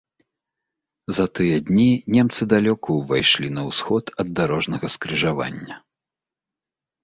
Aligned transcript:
За 1.17 1.25
тыя 1.39 1.57
дні 1.67 1.85
немцы 2.15 2.41
далёка 2.55 2.89
ўвайшлі 2.99 3.53
на 3.61 3.69
ўсход 3.69 4.05
ад 4.23 4.27
дарожнага 4.43 4.85
скрыжавання. 4.99 5.75